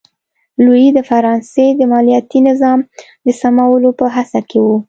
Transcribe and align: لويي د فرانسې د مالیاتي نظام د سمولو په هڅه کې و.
لويي 0.63 0.89
د 0.93 0.99
فرانسې 1.09 1.65
د 1.79 1.81
مالیاتي 1.91 2.39
نظام 2.49 2.79
د 3.25 3.27
سمولو 3.41 3.89
په 3.99 4.05
هڅه 4.15 4.39
کې 4.49 4.59
و. 4.61 4.67